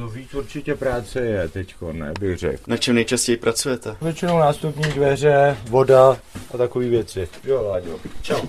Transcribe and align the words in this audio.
No 0.00 0.08
víc 0.08 0.34
určitě 0.34 0.74
práce 0.74 1.20
je 1.20 1.48
teďko, 1.48 1.92
ne, 1.92 2.12
bych 2.20 2.38
řekl. 2.38 2.62
Na 2.66 2.76
čem 2.76 2.94
nejčastěji 2.94 3.36
pracujete? 3.36 3.96
Většinou 4.02 4.38
nástupní 4.38 4.84
dveře, 4.92 5.56
voda 5.68 6.16
a 6.54 6.56
takové 6.56 6.88
věci. 6.88 7.28
Jo, 7.44 7.62
Láďo. 7.62 8.00
Čau. 8.22 8.40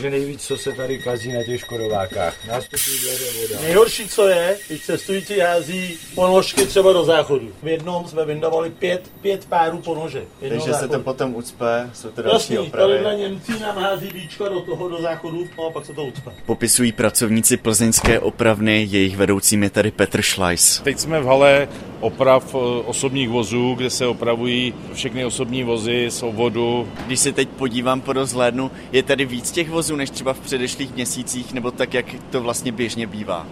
Že 0.00 0.10
nejvíc, 0.10 0.46
co 0.46 0.56
se 0.56 0.72
tady 0.72 0.98
kazí 0.98 1.32
na 1.32 1.42
těch 1.44 1.60
škodovákách. 1.60 2.34
Nástupní 2.48 2.98
dveře, 3.02 3.24
voda. 3.40 3.60
Nejhorší, 3.62 4.08
co 4.08 4.28
je, 4.28 4.56
když 4.66 4.82
cestující 4.82 5.38
hází 5.38 5.98
ponožky 6.14 6.66
třeba 6.66 6.92
do 6.92 7.04
záchodu. 7.04 7.48
V 7.62 7.66
jednom 7.68 8.08
jsme 8.08 8.24
vyndavali 8.24 8.70
pět, 8.70 9.10
pět 9.20 9.46
párů 9.46 9.78
ponožek. 9.78 10.24
Takže 10.40 10.60
se 10.60 10.70
záchodu. 10.70 10.92
to 10.92 10.98
potom 11.00 11.34
ucpe, 11.34 11.90
jsou 11.94 12.08
to 12.10 12.22
další 12.22 12.52
Jasný, 12.52 12.58
opravy. 12.68 12.92
tady 12.92 13.04
na 13.04 13.12
Němci 13.12 13.60
nám 13.60 13.78
hází 13.78 14.08
víčka 14.14 14.48
do 14.48 14.60
toho, 14.60 14.88
do 14.88 15.02
záchodu, 15.02 15.48
no 15.58 15.66
a 15.66 15.70
pak 15.70 15.86
se 15.86 15.92
to 15.94 16.04
ucpe. 16.04 16.30
Popisují 16.46 16.92
pracovníci 16.92 17.56
plzeňské 17.56 18.20
opravny, 18.20 18.86
jejich 18.90 19.16
vedoucím 19.16 19.62
je 19.62 19.70
tady 19.70 19.90
Petr 19.90 20.22
Schleiss. 20.22 20.80
Teď 20.80 20.98
jsme 20.98 21.20
v 21.20 21.24
hale 21.26 21.68
oprav 22.00 22.54
eh, 22.54 22.58
osobních 22.84 23.28
vozů, 23.28 23.74
kde 23.74 23.90
se 23.90 24.06
opravují 24.06 24.74
všechny 24.92 25.24
osobní 25.24 25.64
vozy, 25.64 26.06
svobodu. 26.08 26.88
Když 27.06 27.20
se 27.20 27.32
teď 27.32 27.48
podívám 27.48 28.00
po 28.00 28.12
rozhlédnu, 28.12 28.70
je 28.92 29.02
tady 29.02 29.24
víc 29.24 29.50
těch 29.50 29.70
vozů 29.70 29.96
než 29.96 30.10
třeba 30.10 30.32
v 30.32 30.40
předešlých 30.40 30.94
měsících, 30.94 31.52
nebo 31.52 31.70
tak, 31.70 31.94
jak 31.94 32.06
to 32.30 32.42
vlastně 32.42 32.72
běžně 32.72 33.06
bývá. 33.06 33.46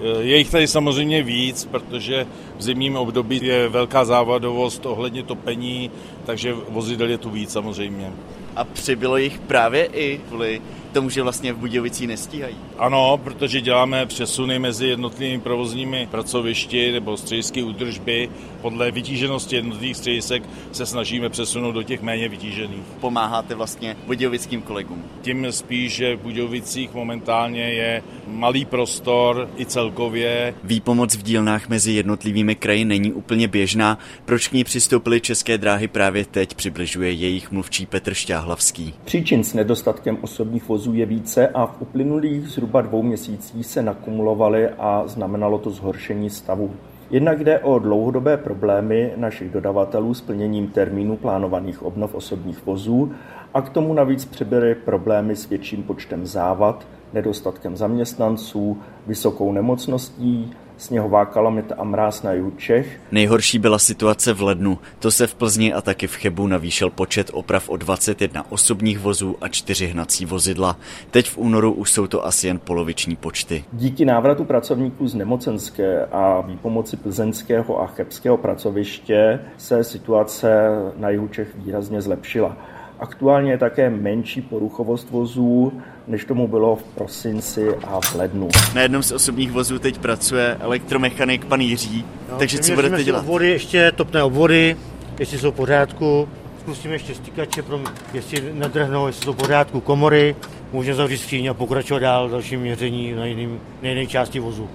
Eh, 0.00 0.22
Je 0.22 0.36
jich 0.38 0.50
tady 0.50 0.68
samozřejmě 0.68 1.22
víc, 1.22 1.64
protože 1.64 2.26
v 2.58 2.62
zimním 2.62 2.96
období 2.96 3.40
je 3.42 3.68
velká 3.68 4.04
závadovost 4.04 4.86
ohledně 4.86 5.22
topení, 5.22 5.90
takže 6.26 6.54
vozidel 6.68 7.10
je 7.10 7.18
tu 7.18 7.30
víc 7.30 7.50
samozřejmě. 7.52 8.12
A 8.56 8.64
přibylo 8.64 9.16
jich 9.16 9.38
právě 9.38 9.84
i 9.84 10.20
kvůli 10.28 10.60
tomu, 10.88 11.10
že 11.10 11.22
vlastně 11.22 11.52
v 11.52 11.56
Budějovicí 11.56 12.06
nestíhají. 12.06 12.56
Ano, 12.78 13.20
protože 13.24 13.60
děláme 13.60 14.06
přesuny 14.06 14.58
mezi 14.58 14.86
jednotlivými 14.86 15.40
provozními 15.40 16.08
pracovišti 16.10 16.92
nebo 16.92 17.16
středisky 17.16 17.62
údržby. 17.62 18.28
Podle 18.60 18.90
vytíženosti 18.90 19.56
jednotlivých 19.56 19.96
středisek 19.96 20.42
se 20.72 20.86
snažíme 20.86 21.28
přesunout 21.28 21.72
do 21.72 21.82
těch 21.82 22.02
méně 22.02 22.28
vytížených. 22.28 22.82
Pomáháte 23.00 23.54
vlastně 23.54 23.96
budějovickým 24.06 24.62
kolegům. 24.62 25.04
Tím 25.22 25.46
spíš, 25.50 25.94
že 25.94 26.16
v 26.16 26.20
Budějovicích 26.20 26.94
momentálně 26.94 27.62
je 27.62 28.02
malý 28.26 28.64
prostor 28.64 29.50
i 29.58 29.66
celkově. 29.66 30.54
Výpomoc 30.64 31.16
v 31.16 31.22
dílnách 31.22 31.68
mezi 31.68 31.92
jednotlivými 31.92 32.54
kraji 32.54 32.84
není 32.84 33.12
úplně 33.12 33.48
běžná. 33.48 33.98
Proč 34.24 34.48
k 34.48 34.52
ní 34.52 34.64
přistoupily 34.64 35.20
české 35.20 35.58
dráhy 35.58 35.88
právě 35.88 36.24
teď, 36.24 36.54
přibližuje 36.54 37.12
jejich 37.12 37.50
mluvčí 37.50 37.86
Petr 37.86 38.14
Šťáhlavský. 38.14 38.94
Příčin 39.04 39.44
s 39.44 39.54
nedostatkem 39.54 40.18
osobních 40.20 40.68
vozů 40.68 40.77
je 40.86 41.06
více 41.06 41.48
a 41.48 41.66
v 41.66 41.82
uplynulých 41.82 42.48
zhruba 42.48 42.80
dvou 42.80 43.02
měsících 43.02 43.66
se 43.66 43.82
nakumulovaly 43.82 44.68
a 44.68 45.02
znamenalo 45.06 45.58
to 45.58 45.70
zhoršení 45.70 46.30
stavu. 46.30 46.70
Jednak 47.10 47.44
jde 47.44 47.58
o 47.58 47.78
dlouhodobé 47.78 48.36
problémy 48.36 49.12
našich 49.16 49.50
dodavatelů 49.50 50.14
s 50.14 50.20
plněním 50.20 50.68
termínů 50.68 51.16
plánovaných 51.16 51.82
obnov 51.82 52.14
osobních 52.14 52.66
vozů 52.66 53.12
a 53.54 53.60
k 53.60 53.68
tomu 53.68 53.94
navíc 53.94 54.24
přibyly 54.24 54.74
problémy 54.74 55.36
s 55.36 55.48
větším 55.48 55.82
počtem 55.82 56.26
závad, 56.26 56.86
nedostatkem 57.12 57.76
zaměstnanců, 57.76 58.78
vysokou 59.06 59.52
nemocností, 59.52 60.50
sněhová 60.78 61.24
kalamita 61.24 61.74
a 61.78 61.84
mráz 61.84 62.22
na 62.22 62.32
jihu 62.32 62.50
Čech 62.50 63.00
Nejhorší 63.12 63.58
byla 63.58 63.78
situace 63.78 64.32
v 64.32 64.42
lednu. 64.42 64.78
To 64.98 65.10
se 65.10 65.26
v 65.26 65.34
Plzni 65.34 65.72
a 65.72 65.80
taky 65.80 66.06
v 66.06 66.16
Chebu 66.16 66.46
navýšil 66.46 66.90
počet 66.90 67.30
oprav 67.32 67.68
o 67.68 67.76
21 67.76 68.52
osobních 68.52 68.98
vozů 68.98 69.36
a 69.40 69.48
4 69.48 69.86
hnací 69.86 70.26
vozidla. 70.26 70.76
Teď 71.10 71.28
v 71.28 71.38
únoru 71.38 71.72
už 71.72 71.92
jsou 71.92 72.06
to 72.06 72.26
asi 72.26 72.46
jen 72.46 72.58
poloviční 72.58 73.16
počty. 73.16 73.64
Díky 73.72 74.04
návratu 74.04 74.44
pracovníků 74.44 75.08
z 75.08 75.14
nemocenské 75.14 76.06
a 76.06 76.40
výpomoci 76.40 76.96
plzeňského 76.96 77.82
a 77.82 77.86
chebského 77.86 78.36
pracoviště 78.36 79.40
se 79.56 79.84
situace 79.84 80.68
na 80.96 81.10
jihu 81.10 81.28
Čech 81.28 81.48
výrazně 81.56 82.02
zlepšila. 82.02 82.56
Aktuálně 83.00 83.50
je 83.50 83.58
také 83.58 83.90
menší 83.90 84.42
poruchovost 84.42 85.10
vozů, 85.10 85.72
než 86.06 86.24
tomu 86.24 86.48
bylo 86.48 86.76
v 86.76 86.82
prosinci 86.82 87.76
a 87.76 88.00
v 88.00 88.14
lednu. 88.14 88.48
Na 88.74 88.82
jednom 88.82 89.02
z 89.02 89.12
osobních 89.12 89.52
vozů 89.52 89.78
teď 89.78 89.98
pracuje 89.98 90.56
elektromechanik 90.60 91.44
pan 91.44 91.60
Jiří. 91.60 92.04
Takže 92.38 92.58
co 92.58 92.74
budete 92.74 93.04
dělat? 93.04 93.20
Obvody 93.20 93.48
ještě, 93.48 93.92
topné 93.92 94.22
obvody, 94.22 94.76
jestli 95.18 95.38
jsou 95.38 95.50
v 95.50 95.54
pořádku. 95.54 96.28
Zkusíme 96.60 96.94
ještě 96.94 97.14
stýkače, 97.14 97.62
pro, 97.62 97.80
jestli 98.14 98.52
nedrhnou, 98.52 99.06
jestli 99.06 99.24
jsou 99.24 99.32
v 99.32 99.36
pořádku 99.36 99.80
komory. 99.80 100.36
Můžeme 100.72 100.96
zavřít 100.96 101.18
skříň 101.18 101.46
a 101.46 101.54
pokračovat 101.54 101.98
dál 101.98 102.28
v 102.28 102.30
dalším 102.30 102.60
měření 102.60 103.12
na, 103.12 103.24
jiným, 103.24 103.60
na 103.82 103.88
jiné 103.88 104.06
části 104.06 104.40
vozu. 104.40 104.68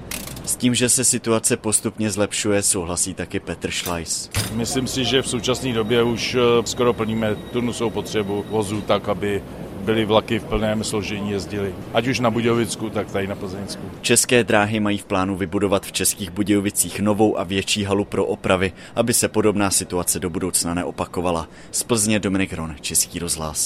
S 0.45 0.55
tím, 0.55 0.75
že 0.75 0.89
se 0.89 1.03
situace 1.03 1.57
postupně 1.57 2.11
zlepšuje, 2.11 2.61
souhlasí 2.61 3.13
taky 3.13 3.39
Petr 3.39 3.71
Schleiss. 3.71 4.29
Myslím 4.53 4.87
si, 4.87 5.05
že 5.05 5.21
v 5.21 5.27
současné 5.27 5.73
době 5.73 6.03
už 6.03 6.35
eh, 6.35 6.39
skoro 6.65 6.93
plníme 6.93 7.35
tu 7.35 7.61
nutnou 7.61 7.89
potřebu 7.89 8.45
vozů 8.49 8.81
tak, 8.81 9.09
aby 9.09 9.43
byly 9.83 10.05
vlaky 10.05 10.39
v 10.39 10.43
plném 10.43 10.83
složení 10.83 11.31
jezdily. 11.31 11.75
Ať 11.93 12.07
už 12.07 12.19
na 12.19 12.31
Budějovicku, 12.31 12.89
tak 12.89 13.11
tady 13.11 13.27
na 13.27 13.35
Plzeňsku. 13.35 13.81
České 14.01 14.43
dráhy 14.43 14.79
mají 14.79 14.97
v 14.97 15.05
plánu 15.05 15.35
vybudovat 15.37 15.85
v 15.85 15.91
Českých 15.91 16.31
Budějovicích 16.31 16.99
novou 16.99 17.39
a 17.39 17.43
větší 17.43 17.83
halu 17.83 18.05
pro 18.05 18.25
opravy, 18.25 18.71
aby 18.95 19.13
se 19.13 19.27
podobná 19.27 19.71
situace 19.71 20.19
do 20.19 20.29
budoucna 20.29 20.73
neopakovala. 20.73 21.47
Z 21.71 21.83
Plzně 21.83 22.19
Dominik 22.19 22.53
Ron, 22.53 22.75
Český 22.81 23.19
rozhlas. 23.19 23.61